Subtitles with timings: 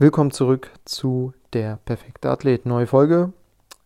[0.00, 2.66] Willkommen zurück zu der perfekte Athlet.
[2.66, 3.32] Neue Folge.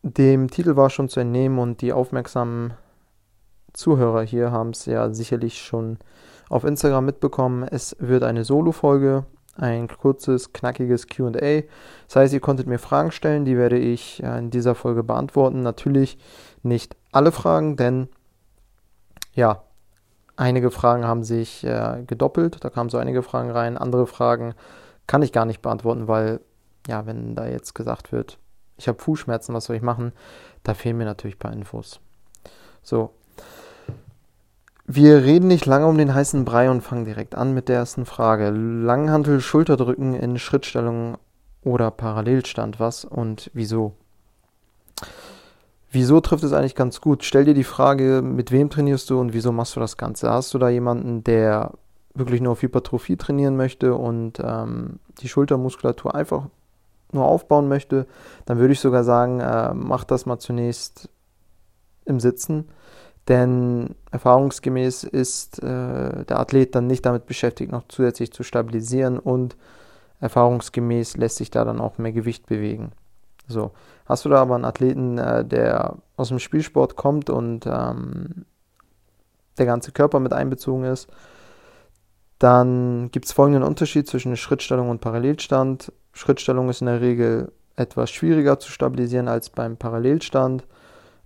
[0.02, 2.74] Dem Titel war schon zu entnehmen und die aufmerksamen
[3.72, 5.96] Zuhörer hier haben es ja sicherlich schon
[6.50, 7.62] auf Instagram mitbekommen.
[7.62, 9.24] Es wird eine Solo-Folge,
[9.56, 11.30] ein kurzes, knackiges QA.
[11.30, 15.62] Das heißt, ihr konntet mir Fragen stellen, die werde ich äh, in dieser Folge beantworten.
[15.62, 16.18] Natürlich
[16.62, 18.10] nicht alle Fragen, denn
[19.32, 19.62] ja,
[20.36, 22.62] einige Fragen haben sich äh, gedoppelt.
[22.62, 23.78] Da kamen so einige Fragen rein.
[23.78, 24.54] Andere Fragen
[25.06, 26.40] kann ich gar nicht beantworten, weil,
[26.86, 28.38] ja, wenn da jetzt gesagt wird,
[28.76, 30.12] ich habe Fußschmerzen, was soll ich machen,
[30.62, 32.00] da fehlen mir natürlich ein paar Infos.
[32.82, 33.10] So.
[34.84, 38.04] Wir reden nicht lange um den heißen Brei und fangen direkt an mit der ersten
[38.04, 38.50] Frage.
[38.50, 41.18] Langhantel, Schulterdrücken in Schrittstellung
[41.62, 43.94] oder Parallelstand, was und wieso?
[45.90, 47.22] Wieso trifft es eigentlich ganz gut?
[47.22, 50.30] Stell dir die Frage, mit wem trainierst du und wieso machst du das Ganze?
[50.30, 51.72] Hast du da jemanden, der
[52.14, 56.46] wirklich nur auf Hypertrophie trainieren möchte und ähm, die Schultermuskulatur einfach
[57.12, 58.06] nur aufbauen möchte,
[58.46, 61.08] dann würde ich sogar sagen, äh, mach das mal zunächst
[62.04, 62.68] im Sitzen.
[63.28, 69.56] Denn erfahrungsgemäß ist äh, der Athlet dann nicht damit beschäftigt, noch zusätzlich zu stabilisieren und
[70.20, 72.92] erfahrungsgemäß lässt sich da dann auch mehr Gewicht bewegen.
[73.46, 73.72] So,
[74.06, 78.44] hast du da aber einen Athleten, äh, der aus dem Spielsport kommt und ähm,
[79.58, 81.08] der ganze Körper mit einbezogen ist,
[82.42, 85.92] dann gibt es folgenden Unterschied zwischen Schrittstellung und Parallelstand.
[86.12, 90.66] Schrittstellung ist in der Regel etwas schwieriger zu stabilisieren als beim Parallelstand,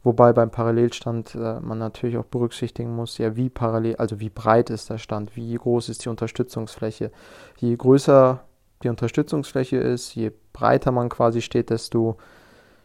[0.04, 4.68] wobei beim Parallelstand äh, man natürlich auch berücksichtigen muss, ja, wie parallel, also wie breit
[4.68, 7.10] ist der Stand, wie groß ist die Unterstützungsfläche.
[7.56, 8.44] Je größer
[8.82, 12.18] die Unterstützungsfläche ist, je breiter man quasi steht, desto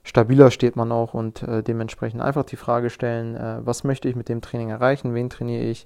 [0.03, 4.15] stabiler steht man auch und äh, dementsprechend einfach die Frage stellen, äh, was möchte ich
[4.15, 5.85] mit dem Training erreichen, wen trainiere ich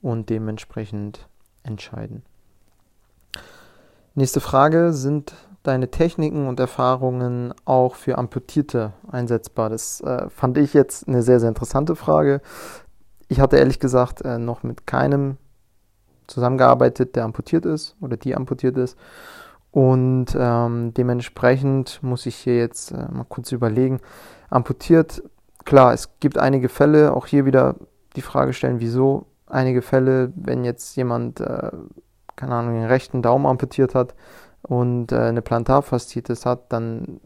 [0.00, 1.28] und dementsprechend
[1.62, 2.22] entscheiden.
[4.14, 9.70] Nächste Frage, sind deine Techniken und Erfahrungen auch für Amputierte einsetzbar?
[9.70, 12.40] Das äh, fand ich jetzt eine sehr, sehr interessante Frage.
[13.28, 15.38] Ich hatte ehrlich gesagt äh, noch mit keinem
[16.26, 18.98] zusammengearbeitet, der amputiert ist oder die amputiert ist.
[19.70, 24.00] Und ähm, dementsprechend muss ich hier jetzt äh, mal kurz überlegen.
[24.50, 25.22] Amputiert,
[25.64, 27.76] klar, es gibt einige Fälle, auch hier wieder
[28.14, 31.70] die Frage stellen, wieso einige Fälle, wenn jetzt jemand, äh,
[32.36, 34.14] keine Ahnung, den rechten Daumen amputiert hat
[34.62, 37.20] und äh, eine Plantarfaszitis hat, dann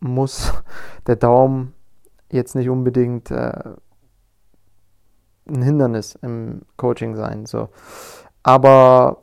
[0.00, 0.52] muss
[1.06, 1.72] der Daumen
[2.30, 3.74] jetzt nicht unbedingt äh,
[5.48, 7.46] ein Hindernis im Coaching sein.
[7.46, 7.68] So.
[8.42, 9.18] Aber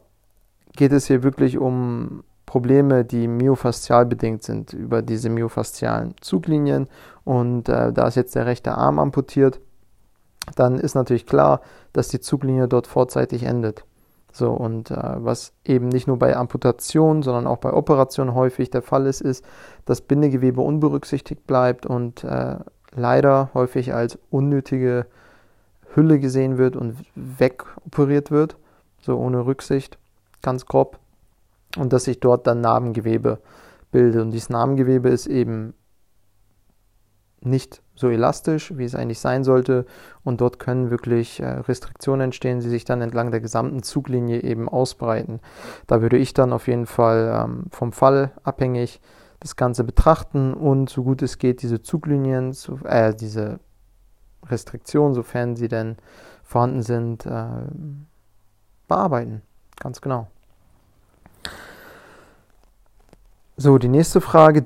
[0.76, 6.88] geht es hier wirklich um Probleme, die myofaszial bedingt sind, über diese myofaszialen Zuglinien.
[7.24, 9.62] Und äh, da ist jetzt der rechte Arm amputiert,
[10.56, 11.62] dann ist natürlich klar,
[11.94, 13.84] dass die Zuglinie dort vorzeitig endet.
[14.32, 18.82] So, und äh, was eben nicht nur bei Amputation, sondern auch bei Operationen häufig der
[18.82, 19.44] Fall ist, ist,
[19.86, 22.58] dass Bindegewebe unberücksichtigt bleibt und äh,
[22.94, 25.08] leider häufig als unnötige
[25.96, 28.58] Hülle gesehen wird und wegoperiert wird,
[29.02, 29.98] so ohne Rücksicht,
[30.42, 31.00] ganz grob.
[31.78, 33.40] Und dass sich dort dann Narbengewebe
[33.92, 34.22] bildet.
[34.22, 35.74] Und dieses Narbengewebe ist eben
[37.42, 39.86] nicht so elastisch, wie es eigentlich sein sollte.
[40.24, 44.70] Und dort können wirklich äh, Restriktionen entstehen, die sich dann entlang der gesamten Zuglinie eben
[44.70, 45.40] ausbreiten.
[45.88, 49.02] Da würde ich dann auf jeden Fall ähm, vom Fall abhängig
[49.40, 53.60] das Ganze betrachten und so gut es geht diese Zuglinien, äh, diese
[54.46, 55.98] Restriktionen, sofern sie denn
[56.44, 57.48] vorhanden sind, äh,
[58.88, 59.42] bearbeiten.
[59.78, 60.28] Ganz genau.
[63.56, 64.66] So, die nächste Frage,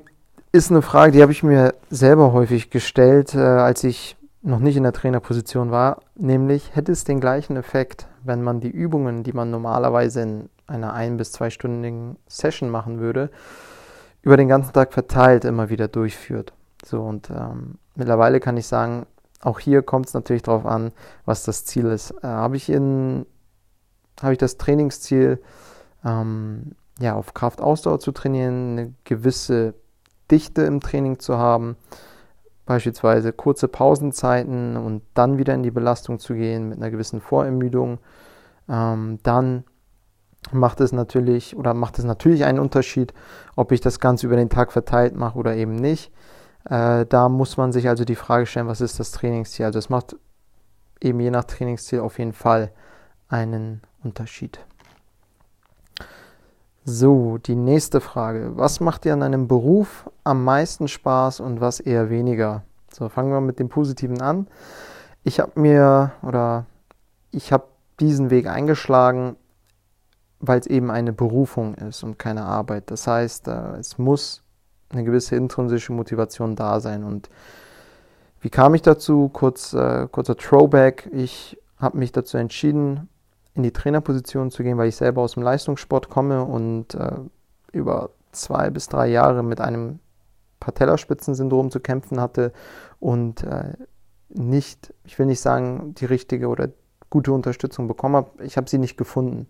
[0.54, 4.76] ist eine Frage, die habe ich mir selber häufig gestellt, äh, als ich noch nicht
[4.76, 9.32] in der Trainerposition war, nämlich hätte es den gleichen Effekt, wenn man die Übungen, die
[9.32, 13.30] man normalerweise in einer ein- bis zweistündigen Session machen würde,
[14.22, 16.52] über den ganzen Tag verteilt immer wieder durchführt.
[16.84, 19.06] So und ähm, mittlerweile kann ich sagen,
[19.40, 20.92] auch hier kommt es natürlich darauf an,
[21.24, 22.12] was das Ziel ist.
[22.22, 23.26] Äh, habe ich in
[24.22, 25.42] habe ich das Trainingsziel,
[26.04, 29.74] ähm, ja, auf Kraftausdauer zu trainieren, eine gewisse
[30.30, 31.76] Dichte im Training zu haben,
[32.66, 37.98] beispielsweise kurze Pausenzeiten und dann wieder in die Belastung zu gehen mit einer gewissen Vorermüdung,
[38.68, 39.64] ähm, dann
[40.52, 43.14] macht es natürlich oder macht es natürlich einen Unterschied,
[43.56, 46.12] ob ich das Ganze über den Tag verteilt mache oder eben nicht.
[46.68, 49.66] Äh, da muss man sich also die Frage stellen, was ist das Trainingsziel?
[49.66, 50.16] Also es macht
[51.00, 52.72] eben je nach Trainingsziel auf jeden Fall
[53.28, 54.58] einen Unterschied.
[56.86, 58.52] So, die nächste Frage.
[58.56, 62.62] Was macht dir an einem Beruf am meisten Spaß und was eher weniger?
[62.92, 64.48] So, fangen wir mit dem Positiven an.
[65.22, 66.66] Ich habe mir oder
[67.30, 67.64] ich habe
[68.00, 69.36] diesen Weg eingeschlagen,
[70.40, 72.90] weil es eben eine Berufung ist und keine Arbeit.
[72.90, 74.42] Das heißt, äh, es muss
[74.90, 77.02] eine gewisse intrinsische Motivation da sein.
[77.02, 77.30] Und
[78.42, 79.30] wie kam ich dazu?
[79.30, 81.08] Kurz, äh, kurzer Throwback.
[81.12, 83.08] Ich habe mich dazu entschieden,
[83.54, 87.18] in die Trainerposition zu gehen, weil ich selber aus dem Leistungssport komme und äh,
[87.72, 90.00] über zwei bis drei Jahre mit einem
[90.60, 92.52] Patellaspitzensyndrom zu kämpfen hatte
[92.98, 93.74] und äh,
[94.28, 96.70] nicht, ich will nicht sagen, die richtige oder
[97.10, 98.42] gute Unterstützung bekommen habe.
[98.42, 99.46] Ich habe sie nicht gefunden.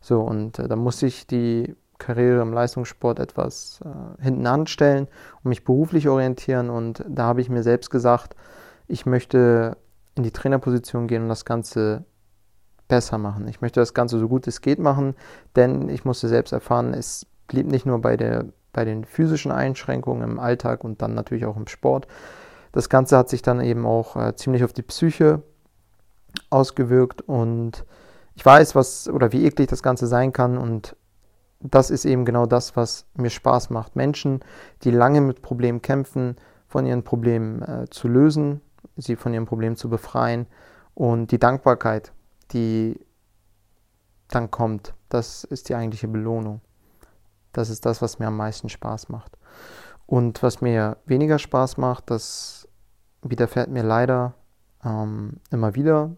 [0.00, 5.06] So, und äh, da musste ich die Karriere im Leistungssport etwas äh, hinten anstellen
[5.42, 6.68] und mich beruflich orientieren.
[6.68, 8.36] Und da habe ich mir selbst gesagt,
[8.88, 9.76] ich möchte
[10.16, 12.04] in die Trainerposition gehen und das Ganze
[12.92, 13.48] besser machen.
[13.48, 15.14] Ich möchte das Ganze so gut es geht machen,
[15.56, 18.44] denn ich musste selbst erfahren, es blieb nicht nur bei, der,
[18.74, 22.06] bei den physischen Einschränkungen im Alltag und dann natürlich auch im Sport.
[22.70, 25.40] Das Ganze hat sich dann eben auch äh, ziemlich auf die Psyche
[26.50, 27.86] ausgewirkt und
[28.34, 30.94] ich weiß, was oder wie eklig das Ganze sein kann und
[31.60, 33.96] das ist eben genau das, was mir Spaß macht.
[33.96, 34.40] Menschen,
[34.82, 36.36] die lange mit Problemen kämpfen,
[36.68, 38.60] von ihren Problemen äh, zu lösen,
[38.98, 40.46] sie von ihren Problemen zu befreien
[40.92, 42.12] und die Dankbarkeit,
[42.52, 42.98] die
[44.28, 46.60] dann kommt, das ist die eigentliche Belohnung.
[47.52, 49.36] Das ist das, was mir am meisten Spaß macht.
[50.06, 52.68] Und was mir weniger Spaß macht, das
[53.22, 54.34] widerfährt mir leider
[54.84, 56.10] ähm, immer wieder,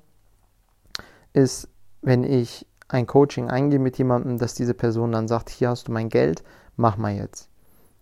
[1.32, 1.68] ist,
[2.02, 5.92] wenn ich ein Coaching eingehe mit jemandem, dass diese Person dann sagt, hier hast du
[5.92, 6.44] mein Geld,
[6.76, 7.48] mach mal jetzt.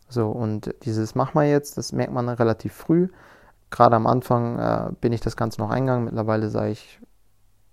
[0.08, 3.08] So, und dieses mach mal jetzt, das merkt man relativ früh.
[3.70, 6.04] Gerade am Anfang äh, bin ich das Ganze noch eingegangen.
[6.04, 7.00] Mittlerweile sage ich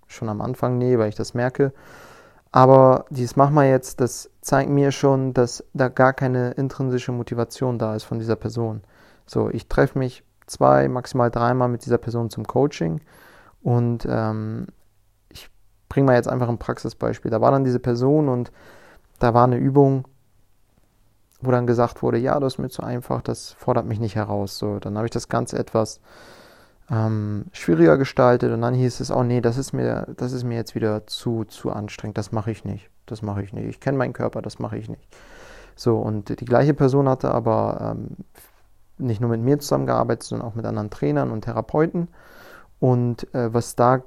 [0.10, 1.72] schon am Anfang nee, weil ich das merke.
[2.52, 7.78] Aber dieses mach mal jetzt, das zeigt mir schon, dass da gar keine intrinsische Motivation
[7.78, 8.82] da ist von dieser Person.
[9.26, 13.02] So, ich treffe mich zwei, maximal dreimal mit dieser Person zum Coaching
[13.62, 14.68] und ähm,
[15.90, 17.32] bringe mal jetzt einfach ein Praxisbeispiel.
[17.32, 18.52] Da war dann diese Person und
[19.20, 20.08] da war eine Übung,
[21.42, 24.58] wo dann gesagt wurde, ja, das ist mir zu einfach, das fordert mich nicht heraus.
[24.58, 26.00] So, dann habe ich das Ganze etwas
[26.91, 30.56] ähm, schwieriger gestaltet und dann hieß es, oh nee, das ist mir, das ist mir
[30.56, 32.89] jetzt wieder zu, zu anstrengend, das mache ich nicht.
[33.06, 33.68] Das mache ich nicht.
[33.68, 35.07] Ich kenne meinen Körper, das mache ich nicht.
[35.75, 38.18] So, und die gleiche Person hatte aber ähm,
[38.97, 42.09] nicht nur mit mir zusammengearbeitet, sondern auch mit anderen Trainern und Therapeuten.
[42.80, 44.03] Und äh, was da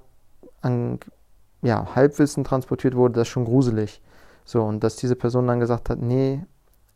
[0.61, 1.01] an
[1.63, 4.01] ja, Halbwissen transportiert wurde, das ist schon gruselig.
[4.45, 6.45] So, und dass diese Person dann gesagt hat, nee,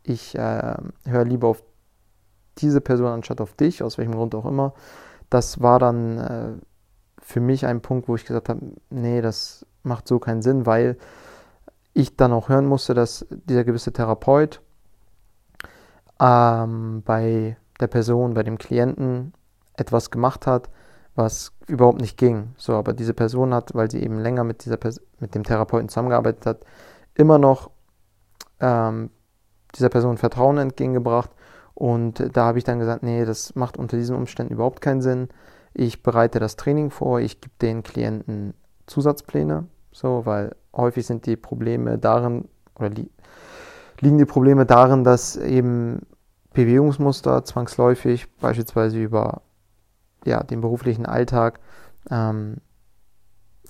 [0.03, 0.75] ich äh,
[1.05, 1.63] höre lieber auf
[2.57, 4.73] diese Person anstatt auf dich, aus welchem Grund auch immer,
[5.29, 6.65] das war dann äh,
[7.21, 10.97] für mich ein Punkt, wo ich gesagt habe, nee, das macht so keinen Sinn, weil
[11.93, 14.61] ich dann auch hören musste, dass dieser gewisse Therapeut
[16.19, 19.33] ähm, bei der Person, bei dem Klienten
[19.73, 20.69] etwas gemacht hat,
[21.15, 22.53] was überhaupt nicht ging.
[22.57, 24.77] So, aber diese Person hat, weil sie eben länger mit, dieser
[25.19, 26.65] mit dem Therapeuten zusammengearbeitet hat,
[27.15, 27.71] immer noch
[28.59, 29.09] ähm,
[29.75, 31.31] dieser Person Vertrauen entgegengebracht.
[31.77, 35.29] Und da habe ich dann gesagt, nee, das macht unter diesen Umständen überhaupt keinen Sinn.
[35.75, 38.55] Ich bereite das Training vor, ich gebe den Klienten
[38.87, 42.45] Zusatzpläne, so, weil häufig sind die Probleme darin,
[42.79, 43.07] oder li
[43.99, 46.01] liegen die Probleme darin, dass eben
[46.53, 49.43] Bewegungsmuster zwangsläufig beispielsweise über
[50.25, 51.59] ja, den beruflichen Alltag
[52.09, 52.57] ähm,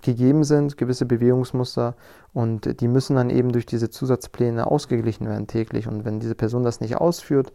[0.01, 1.95] gegeben sind, gewisse Bewegungsmuster
[2.31, 6.63] und die müssen dann eben durch diese Zusatzpläne ausgeglichen werden täglich und wenn diese Person
[6.63, 7.51] das nicht ausführt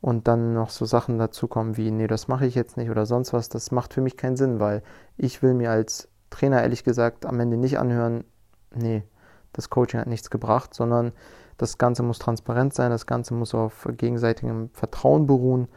[0.00, 3.32] und dann noch so Sachen dazukommen wie, nee, das mache ich jetzt nicht oder sonst
[3.32, 4.82] was, das macht für mich keinen Sinn, weil
[5.16, 8.24] ich will mir als Trainer ehrlich gesagt am Ende nicht anhören,
[8.74, 9.02] nee,
[9.52, 11.12] das Coaching hat nichts gebracht, sondern
[11.56, 15.68] das Ganze muss transparent sein, das Ganze muss auf gegenseitigem Vertrauen beruhen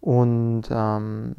[0.00, 1.34] und ähm,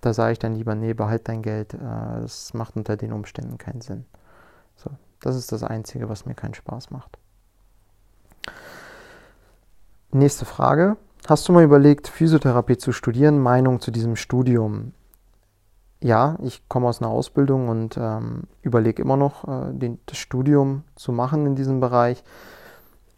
[0.00, 3.58] da sage ich dann lieber, nee, behalt dein Geld, äh, das macht unter den Umständen
[3.58, 4.04] keinen Sinn.
[4.76, 7.18] So, das ist das Einzige, was mir keinen Spaß macht.
[10.10, 10.96] Nächste Frage.
[11.28, 13.38] Hast du mal überlegt, Physiotherapie zu studieren?
[13.38, 14.92] Meinung zu diesem Studium?
[16.00, 20.84] Ja, ich komme aus einer Ausbildung und ähm, überlege immer noch, äh, den, das Studium
[20.94, 22.24] zu machen in diesem Bereich.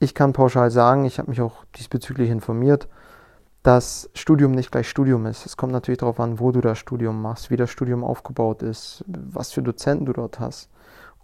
[0.01, 2.89] Ich kann pauschal sagen, ich habe mich auch diesbezüglich informiert
[3.63, 5.45] dass Studium nicht gleich Studium ist.
[5.45, 9.05] Es kommt natürlich darauf an, wo du das Studium machst, wie das Studium aufgebaut ist,
[9.07, 10.71] was für Dozenten du dort hast.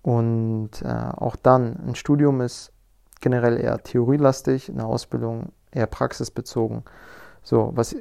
[0.02, 2.72] Und äh, auch dann, ein Studium ist
[3.20, 6.84] generell eher theorielastig, eine Ausbildung eher praxisbezogen.
[7.42, 7.94] So, was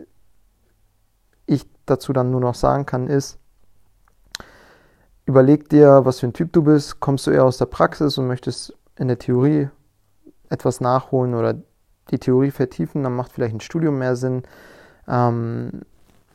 [1.45, 3.37] ich dazu dann nur noch sagen kann, ist,
[5.25, 6.99] überleg dir, was für ein Typ du bist.
[6.99, 9.69] Kommst du eher aus der Praxis und möchtest in der Theorie
[10.49, 11.55] etwas nachholen oder
[12.11, 14.43] die Theorie vertiefen, dann macht vielleicht ein Studium mehr Sinn.
[15.07, 15.81] Ähm,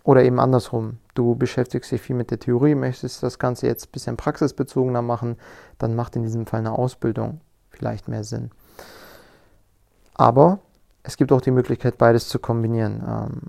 [0.03, 0.99] oder eben andersrum.
[1.15, 5.37] Du beschäftigst dich viel mit der Theorie, möchtest das Ganze jetzt ein bisschen praxisbezogener machen,
[5.79, 8.51] dann macht in diesem Fall eine Ausbildung vielleicht mehr Sinn.
[10.15, 10.61] Aber
[11.03, 13.03] es gibt auch die Möglichkeit, beides zu kombinieren.
[13.07, 13.41] Ähm,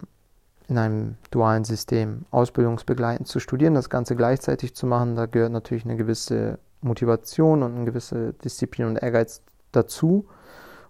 [0.72, 5.18] in einem dualen System ausbildungsbegleitend zu studieren, das Ganze gleichzeitig zu machen.
[5.18, 9.42] Da gehört natürlich eine gewisse Motivation und eine gewisse Disziplin und Ehrgeiz
[9.74, 10.28] dazu.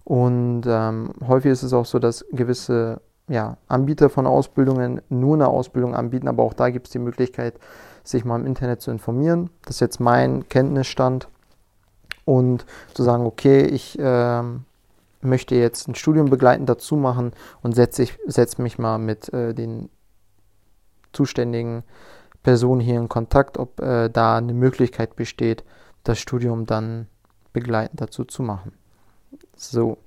[0.04, 5.48] Und ähm, häufig ist es auch so, dass gewisse ja, Anbieter von Ausbildungen nur eine
[5.48, 7.56] Ausbildung anbieten, aber auch da gibt es die Möglichkeit,
[8.04, 9.50] sich mal im Internet zu informieren.
[9.64, 11.28] Das ist jetzt mein Kenntnisstand.
[12.24, 14.44] Und zu sagen, okay, ich äh,
[15.22, 19.90] möchte jetzt ein Studium begleitend dazu machen und setze setz mich mal mit äh, den
[21.14, 21.84] zuständigen
[22.44, 25.64] Personen hier in Kontakt, ob äh, da eine Möglichkeit besteht,
[26.04, 27.08] das Studium dann
[27.54, 28.74] begleitend dazu zu machen.
[29.56, 29.98] So,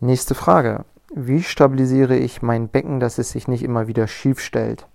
[0.00, 0.84] nächste Frage.
[1.14, 4.86] Wie stabilisiere ich mein Becken, dass es sich nicht immer wieder schief stellt?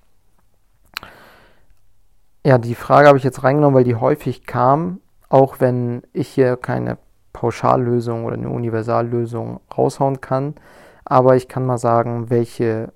[2.45, 6.57] Ja, die Frage habe ich jetzt reingenommen, weil die häufig kam, auch wenn ich hier
[6.57, 6.97] keine
[7.33, 10.55] Pauschallösung oder eine Universallösung raushauen kann.
[11.03, 12.93] Aber ich kann mal sagen, welche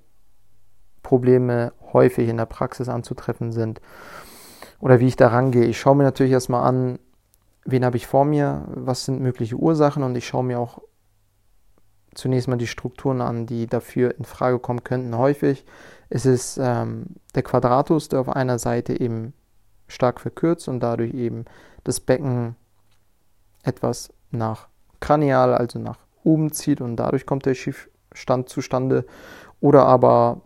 [1.03, 3.81] Probleme häufig in der Praxis anzutreffen sind
[4.79, 5.65] oder wie ich da rangehe.
[5.65, 6.99] Ich schaue mir natürlich erstmal an,
[7.65, 10.81] wen habe ich vor mir, was sind mögliche Ursachen und ich schaue mir auch
[12.13, 15.17] zunächst mal die Strukturen an, die dafür in Frage kommen könnten.
[15.17, 15.65] Häufig
[16.09, 19.33] ist es ähm, der Quadratus, der auf einer Seite eben
[19.87, 21.45] stark verkürzt und dadurch eben
[21.83, 22.55] das Becken
[23.63, 24.67] etwas nach
[24.99, 29.05] kranial, also nach oben zieht und dadurch kommt der Schiefstand zustande.
[29.59, 30.41] Oder aber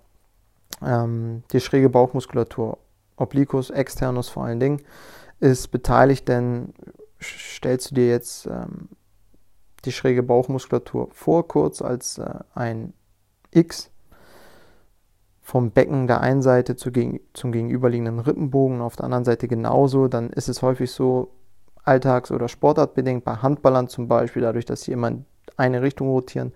[0.82, 2.78] ähm, die schräge Bauchmuskulatur,
[3.18, 4.82] Obliquus externus vor allen Dingen,
[5.40, 6.74] ist beteiligt, denn
[7.22, 8.90] stellst du dir jetzt ähm,
[9.86, 12.94] die schräge Bauchmuskulatur vor, kurz als äh, ein
[13.52, 13.92] X
[15.42, 20.08] vom Becken der einen Seite zu gegen, zum gegenüberliegenden Rippenbogen auf der anderen Seite genauso,
[20.08, 21.32] dann ist es häufig so,
[21.84, 25.26] alltags- oder sportartbedingt, bei Handballern zum Beispiel, dadurch, dass sie immer in
[25.58, 26.54] eine Richtung rotieren,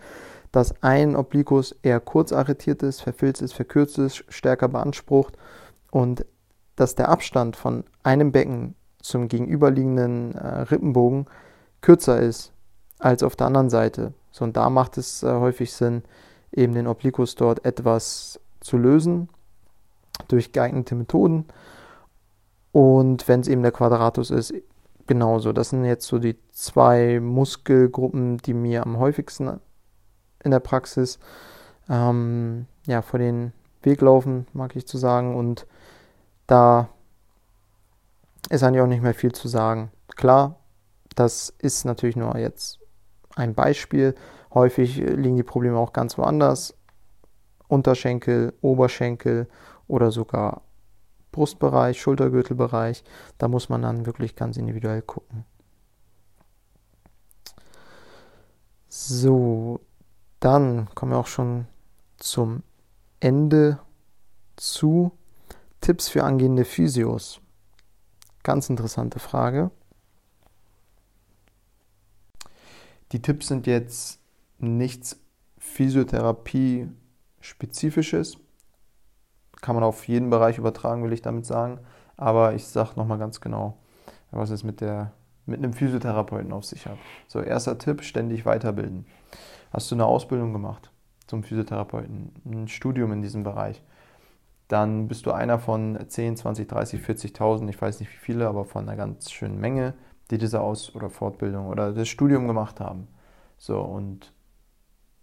[0.52, 5.38] dass ein Oblikus eher kurz arretiert ist, verfilzt ist, verkürzt ist, stärker beansprucht
[5.92, 6.26] und
[6.76, 11.28] dass der Abstand von einem Becken zum gegenüberliegenden äh, Rippenbogen
[11.82, 12.52] kürzer ist
[13.00, 14.14] als auf der anderen Seite.
[14.32, 16.04] So, und da macht es äh, häufig Sinn,
[16.52, 19.30] eben den Oblikus dort etwas zu lösen
[20.28, 21.46] durch geeignete Methoden.
[22.72, 24.54] Und wenn es eben der Quadratus ist,
[25.08, 25.54] genauso.
[25.54, 29.60] Das sind jetzt so die zwei Muskelgruppen, die mir am häufigsten
[30.44, 31.20] in der Praxis
[31.90, 35.36] ähm, ja, vor den Weg laufen, mag ich zu sagen.
[35.36, 35.68] Und
[36.48, 36.90] da
[38.50, 39.92] ist eigentlich auch nicht mehr viel zu sagen.
[40.16, 40.58] Klar,
[41.16, 42.80] das ist natürlich nur jetzt
[43.36, 44.16] ein Beispiel.
[44.54, 46.76] Häufig liegen die Probleme auch ganz woanders.
[47.68, 49.48] Unterschenkel, Oberschenkel
[49.88, 50.62] oder sogar
[51.36, 53.04] Brustbereich, Schultergürtelbereich.
[53.38, 55.44] Da muss man dann wirklich ganz individuell gucken.
[58.88, 59.82] So,
[60.40, 61.68] dann kommen wir auch schon
[62.16, 62.64] zum
[63.20, 63.80] Ende
[64.56, 65.12] zu
[65.82, 67.42] Tipps für angehende Physios.
[68.42, 69.72] Ganz interessante Frage.
[73.12, 74.22] Die Tipps sind jetzt
[74.60, 75.20] nichts
[75.58, 78.38] Physiotherapie-spezifisches,
[79.66, 81.80] kann man auf jeden Bereich übertragen, will ich damit sagen.
[82.18, 83.78] Aber ich sage nochmal ganz genau,
[84.30, 85.12] was es mit, der,
[85.48, 86.98] mit einem Physiotherapeuten auf sich hat.
[87.28, 89.08] So, erster Tipp, ständig weiterbilden.
[89.74, 90.92] Hast du eine Ausbildung gemacht
[91.26, 93.82] zum Physiotherapeuten, ein Studium in diesem Bereich,
[94.68, 98.66] dann bist du einer von 10, 20, 30, 40.000, ich weiß nicht wie viele, aber
[98.66, 99.96] von einer ganz schönen Menge,
[100.30, 103.08] die diese Aus- oder Fortbildung oder das Studium gemacht haben.
[103.58, 104.32] So, und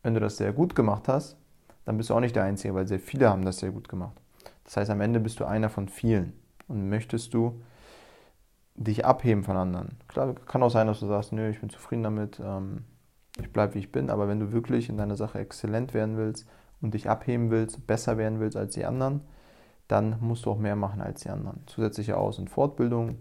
[0.03, 1.37] wenn du das sehr gut gemacht hast,
[1.85, 4.22] dann bist du auch nicht der Einzige, weil sehr viele haben das sehr gut gemacht.
[4.73, 6.33] Das heißt, am Ende bist du einer von vielen
[6.67, 7.61] und möchtest du
[8.75, 9.99] dich abheben von anderen.
[10.09, 12.85] Klar, kann auch sein, dass du sagst, nö, ich bin zufrieden damit, ähm,
[13.39, 16.49] ich bleibe wie ich bin, aber wenn du wirklich in deiner Sache exzellent werden willst
[16.81, 19.21] und dich abheben willst, besser werden willst als die anderen,
[19.89, 21.61] dann musst du auch mehr machen als die anderen.
[21.67, 23.19] Zusätzliche Aus- und Fortbildung,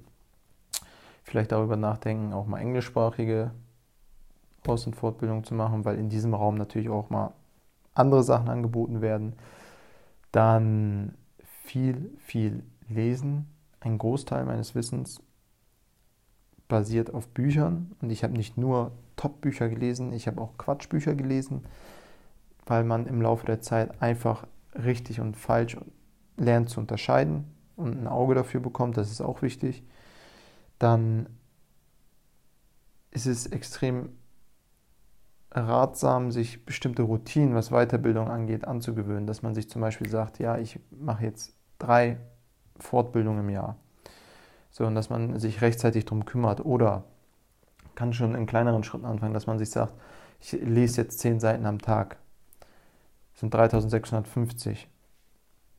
[1.24, 3.52] vielleicht darüber nachdenken, auch mal englischsprachige
[4.66, 7.34] Aus- und Fortbildung zu machen, weil in diesem Raum natürlich auch mal
[7.94, 9.34] andere Sachen angeboten werden.
[10.32, 11.16] Dann
[11.72, 13.48] viel, viel lesen.
[13.80, 15.22] Ein Großteil meines Wissens
[16.68, 21.64] basiert auf Büchern und ich habe nicht nur Top-Bücher gelesen, ich habe auch Quatschbücher gelesen,
[22.66, 25.78] weil man im Laufe der Zeit einfach richtig und falsch
[26.36, 27.46] lernt zu unterscheiden
[27.78, 29.82] und ein Auge dafür bekommt, das ist auch wichtig.
[30.78, 31.30] Dann
[33.12, 34.10] ist es extrem
[35.52, 39.28] ratsam, sich bestimmte Routinen, was Weiterbildung angeht, anzugewöhnen.
[39.28, 42.18] Dass man sich zum Beispiel sagt, ja, ich mache jetzt drei
[42.80, 43.78] Fortbildungen im Jahr.
[44.72, 46.64] So, und dass man sich rechtzeitig darum kümmert.
[46.66, 47.04] Oder
[47.96, 49.94] kann schon in kleineren Schritten anfangen, dass man sich sagt,
[50.40, 52.18] ich lese jetzt 10 Seiten am Tag.
[53.34, 54.88] Das sind 3650.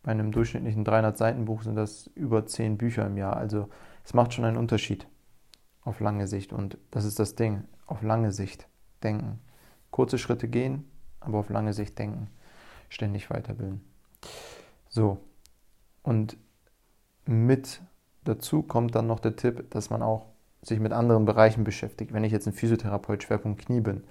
[0.02, 3.36] Bei einem durchschnittlichen 300-Seiten-Buch sind das über 10 Bücher im Jahr.
[3.36, 3.68] Also
[4.04, 5.06] es macht schon einen Unterschied
[5.82, 6.52] auf lange Sicht.
[6.52, 8.68] Und das ist das Ding, auf lange Sicht
[9.02, 9.40] denken.
[9.90, 10.88] Kurze Schritte gehen,
[11.20, 12.28] aber auf lange Sicht denken.
[12.88, 13.82] Ständig weiterbilden.
[14.88, 15.18] So,
[16.02, 16.36] und
[17.24, 17.80] mit
[18.24, 20.26] dazu kommt dann noch der Tipp, dass man auch
[20.62, 22.12] sich mit anderen Bereichen beschäftigt.
[22.12, 24.04] Wenn ich jetzt ein Physiotherapeut Schwerpunkt Knie bin,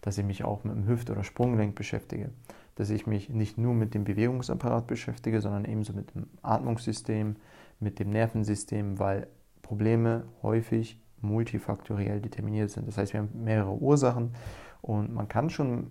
[0.00, 2.30] dass ich mich auch mit dem Hüft- oder Sprunggelenk beschäftige,
[2.76, 7.36] dass ich mich nicht nur mit dem Bewegungsapparat beschäftige, sondern ebenso mit dem Atmungssystem,
[7.80, 9.26] mit dem Nervensystem, weil
[9.62, 12.86] Probleme häufig multifaktoriell determiniert sind.
[12.86, 14.34] Das heißt, wir haben mehrere Ursachen
[14.80, 15.90] und man kann schon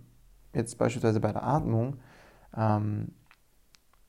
[0.54, 1.98] jetzt beispielsweise bei der Atmung
[2.56, 3.10] ähm,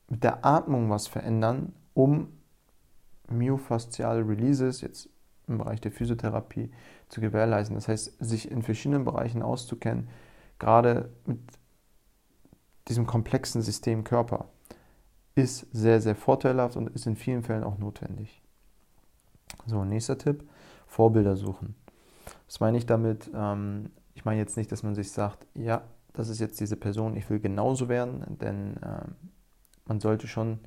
[0.09, 2.29] mit der Atmung was verändern, um
[3.29, 5.09] myofasziale Releases, jetzt
[5.47, 6.71] im Bereich der Physiotherapie,
[7.09, 7.75] zu gewährleisten.
[7.75, 10.09] Das heißt, sich in verschiedenen Bereichen auszukennen,
[10.57, 11.39] gerade mit
[12.87, 14.45] diesem komplexen System Körper,
[15.35, 18.41] ist sehr, sehr vorteilhaft und ist in vielen Fällen auch notwendig.
[19.65, 20.47] So, nächster Tipp,
[20.87, 21.75] Vorbilder suchen.
[22.47, 23.29] Was meine ich damit?
[23.33, 27.15] Ähm, ich meine jetzt nicht, dass man sich sagt, ja, das ist jetzt diese Person,
[27.15, 29.15] ich will genauso werden, denn ähm,
[29.89, 30.59] man sollte schon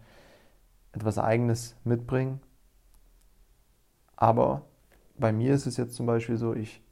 [0.93, 2.41] etwas Eigenes mitbringen.
[4.17, 4.63] Aber
[5.19, 6.83] bei mir ist es jetzt zum Beispiel so, ich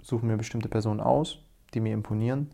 [0.00, 1.38] suche mir bestimmte Personen aus,
[1.74, 2.50] die mir imponieren.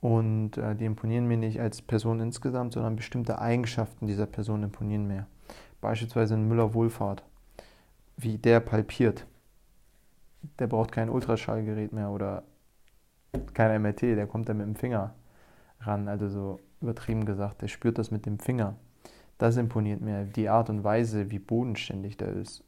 [0.00, 5.06] Und äh, die imponieren mir nicht als Person insgesamt, sondern bestimmte Eigenschaften dieser Person imponieren
[5.06, 5.26] mir.
[5.80, 7.22] Beispielsweise ein Müller-Wohlfahrt,
[8.16, 9.26] wie der palpiert.
[10.58, 12.42] Der braucht kein Ultraschallgerät mehr oder
[13.54, 15.14] kein MRT, der kommt da mit dem Finger
[15.80, 16.08] ran.
[16.08, 18.76] Also so übertrieben gesagt, der spürt das mit dem Finger.
[19.38, 20.24] Das imponiert mir.
[20.24, 22.64] Die Art und Weise, wie bodenständig der ist,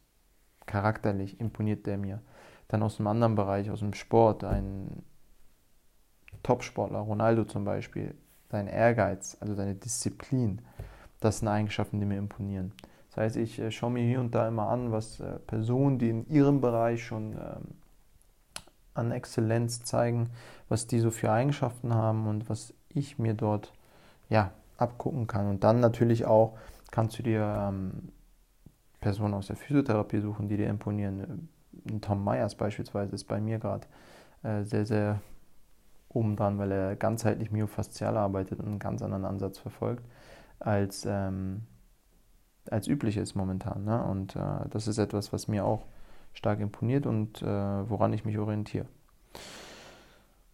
[0.66, 2.20] charakterlich imponiert der mir.
[2.68, 5.03] Dann aus einem anderen Bereich, aus dem Sport, ein
[6.42, 8.14] Topsportler, Ronaldo zum Beispiel,
[8.50, 10.62] sein Ehrgeiz, also seine Disziplin,
[11.20, 12.72] das sind Eigenschaften, die mir imponieren.
[13.09, 16.11] Das heißt, ich äh, schaue mir hier und da immer an, was äh, Personen, die
[16.11, 17.74] in ihrem Bereich schon ähm,
[18.94, 20.31] an Exzellenz zeigen,
[20.68, 23.72] was die so für Eigenschaften haben und was ich mir dort
[24.28, 25.48] ja, abgucken kann.
[25.48, 26.56] Und dann natürlich auch
[26.90, 28.12] kannst du dir ähm,
[29.00, 31.48] Personen aus der Physiotherapie suchen, die dir imponieren.
[32.00, 33.87] Tom Myers beispielsweise ist bei mir gerade
[34.42, 35.20] äh, sehr, sehr
[36.08, 40.04] oben dran, weil er ganzheitlich myofaszial arbeitet und einen ganz anderen Ansatz verfolgt,
[40.60, 41.62] als, ähm,
[42.70, 43.84] als üblich ist momentan.
[43.84, 44.02] Ne?
[44.04, 45.87] Und äh, das ist etwas, was mir auch
[46.32, 48.87] stark imponiert und äh, woran ich mich orientiere.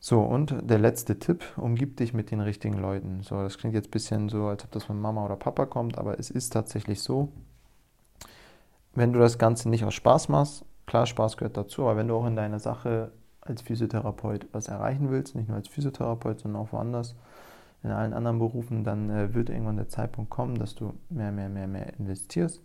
[0.02, 3.22] So, und der letzte Tipp, umgib dich mit den richtigen Leuten.
[3.22, 5.98] So, das klingt jetzt ein bisschen so, als ob das von Mama oder Papa kommt,
[5.98, 7.30] aber es ist tatsächlich so.
[8.94, 12.16] Wenn du das Ganze nicht aus Spaß machst, klar, Spaß gehört dazu, aber wenn du
[12.16, 16.72] auch in deiner Sache als Physiotherapeut was erreichen willst, nicht nur als Physiotherapeut, sondern auch
[16.72, 17.14] woanders,
[17.82, 21.48] in allen anderen Berufen, dann äh, wird irgendwann der Zeitpunkt kommen, dass du mehr, mehr,
[21.50, 22.62] mehr, mehr investierst,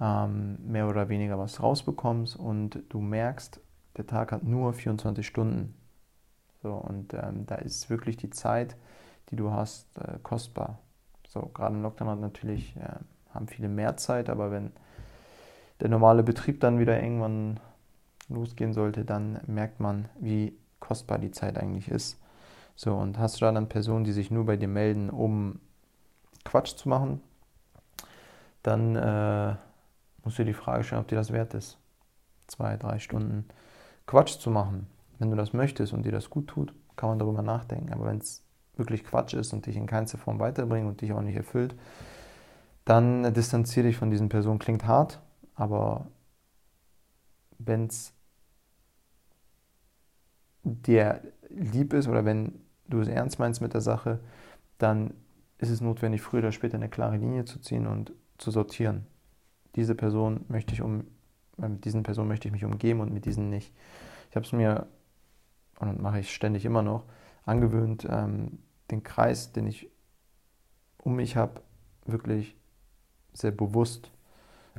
[0.00, 3.60] ähm, mehr oder weniger was rausbekommst und du merkst,
[3.96, 5.74] der Tag hat nur 24 Stunden.
[6.62, 8.76] So, und ähm, da ist wirklich die Zeit,
[9.30, 10.78] die du hast, äh, kostbar.
[11.28, 12.96] So, gerade im Lockdown hat natürlich, äh,
[13.34, 14.70] haben viele mehr Zeit, aber wenn
[15.80, 17.58] der normale Betrieb dann wieder irgendwann
[18.28, 22.20] losgehen sollte, dann merkt man, wie kostbar die Zeit eigentlich ist.
[22.76, 25.60] So, und hast du da dann Personen, die sich nur bei dir melden, um
[26.44, 27.20] Quatsch zu machen,
[28.62, 29.56] dann äh,
[30.22, 31.78] musst du dir die Frage stellen, ob dir das wert ist,
[32.46, 33.46] zwei, drei Stunden
[34.06, 34.86] Quatsch zu machen.
[35.22, 37.92] Wenn du das möchtest und dir das gut tut, kann man darüber nachdenken.
[37.92, 38.42] Aber wenn es
[38.76, 41.76] wirklich Quatsch ist und dich in keinster Form weiterbringt und dich auch nicht erfüllt,
[42.84, 44.58] dann distanziere dich von diesen Personen.
[44.58, 45.22] Klingt hart,
[45.54, 46.08] aber
[47.60, 48.12] wenn es
[50.64, 52.58] dir lieb ist oder wenn
[52.88, 54.18] du es ernst meinst mit der Sache,
[54.78, 55.14] dann
[55.58, 59.06] ist es notwendig, früher oder später eine klare Linie zu ziehen und zu sortieren.
[59.76, 61.04] Diese Person möchte ich um,
[61.58, 63.72] mit diesen Personen möchte ich mich umgeben und mit diesen nicht.
[64.30, 64.88] Ich habe es mir
[65.88, 67.04] und mache ich ständig immer noch,
[67.44, 68.58] angewöhnt, ähm,
[68.90, 69.90] den Kreis, den ich
[70.98, 71.60] um mich habe,
[72.06, 72.56] wirklich
[73.32, 74.10] sehr bewusst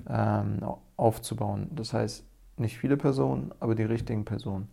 [0.07, 0.59] ähm,
[0.95, 1.69] aufzubauen.
[1.71, 2.25] Das heißt,
[2.57, 4.69] nicht viele Personen, aber die richtigen Personen.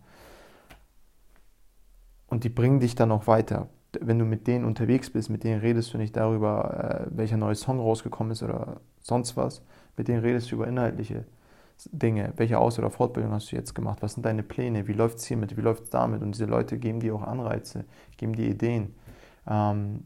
[2.26, 3.68] Und die bringen dich dann auch weiter.
[4.00, 7.56] Wenn du mit denen unterwegs bist, mit denen redest du nicht darüber, äh, welcher neue
[7.56, 9.62] Song rausgekommen ist oder sonst was.
[9.96, 11.24] Mit denen redest du über inhaltliche
[11.92, 12.32] Dinge.
[12.36, 14.02] Welche Aus- oder Fortbildung hast du jetzt gemacht?
[14.02, 14.86] Was sind deine Pläne?
[14.86, 15.56] Wie läuft es hiermit?
[15.56, 16.22] Wie läuft es damit?
[16.22, 17.84] Und diese Leute geben dir auch Anreize,
[18.16, 18.94] geben dir Ideen.
[19.46, 20.04] Ähm,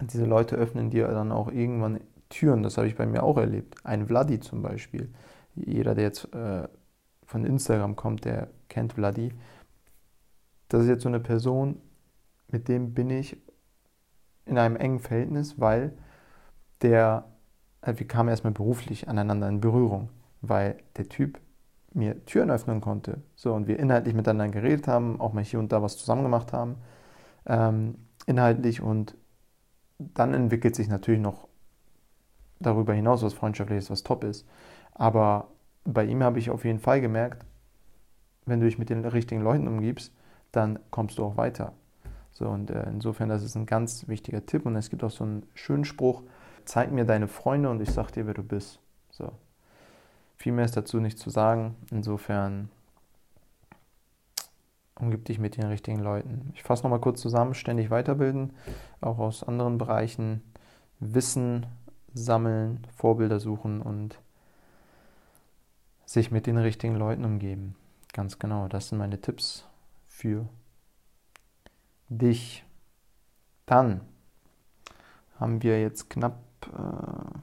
[0.00, 2.62] diese Leute öffnen dir dann auch irgendwann Türen.
[2.62, 3.76] Das habe ich bei mir auch erlebt.
[3.84, 5.12] Ein Vladi zum Beispiel.
[5.54, 6.68] Jeder, der jetzt äh,
[7.24, 9.32] von Instagram kommt, der kennt Vladi.
[10.68, 11.80] Das ist jetzt so eine Person,
[12.48, 13.36] mit dem bin ich
[14.46, 15.96] in einem engen Verhältnis, weil
[16.82, 17.24] der,
[17.80, 20.10] also wir kamen erstmal beruflich aneinander in Berührung,
[20.48, 21.40] weil der Typ
[21.92, 23.22] mir Türen öffnen konnte.
[23.36, 26.52] So, und wir inhaltlich miteinander geredet haben, auch mal hier und da was zusammen gemacht
[26.52, 26.76] haben,
[27.46, 28.82] ähm, inhaltlich.
[28.82, 29.16] Und
[29.98, 31.48] dann entwickelt sich natürlich noch
[32.58, 34.46] darüber hinaus was Freundschaftliches, was top ist.
[34.92, 35.48] Aber
[35.84, 37.44] bei ihm habe ich auf jeden Fall gemerkt,
[38.46, 40.12] wenn du dich mit den richtigen Leuten umgibst,
[40.52, 41.72] dann kommst du auch weiter.
[42.32, 44.66] So, und äh, insofern, das ist ein ganz wichtiger Tipp.
[44.66, 46.22] Und es gibt auch so einen schönen Spruch:
[46.64, 48.80] Zeig mir deine Freunde und ich sag dir, wer du bist.
[49.10, 49.32] So.
[50.36, 51.76] Viel mehr ist dazu nicht zu sagen.
[51.90, 52.68] Insofern
[54.96, 56.52] umgib dich mit den richtigen Leuten.
[56.54, 58.52] Ich fasse nochmal kurz zusammen: ständig weiterbilden,
[59.00, 60.42] auch aus anderen Bereichen,
[61.00, 61.66] Wissen
[62.14, 64.18] sammeln, Vorbilder suchen und
[66.06, 67.76] sich mit den richtigen Leuten umgeben.
[68.12, 69.66] Ganz genau, das sind meine Tipps
[70.06, 70.48] für
[72.08, 72.64] dich.
[73.66, 74.02] Dann
[75.40, 76.38] haben wir jetzt knapp
[76.72, 77.38] äh,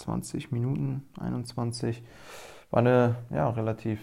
[0.00, 2.02] 20 Minuten, 21.
[2.70, 4.00] War eine ja, relativ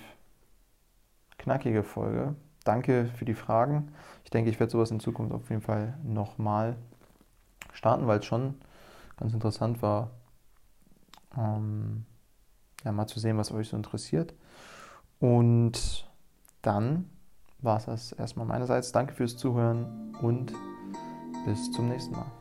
[1.37, 2.35] knackige Folge.
[2.63, 3.93] Danke für die Fragen.
[4.23, 6.75] Ich denke, ich werde sowas in Zukunft auf jeden Fall nochmal
[7.73, 8.55] starten, weil es schon
[9.17, 10.11] ganz interessant war,
[11.37, 12.05] ähm,
[12.83, 14.33] ja, mal zu sehen, was euch so interessiert.
[15.19, 16.07] Und
[16.61, 17.09] dann
[17.59, 18.91] war es das erstmal meinerseits.
[18.91, 20.53] Danke fürs Zuhören und
[21.45, 22.36] bis zum nächsten Mal.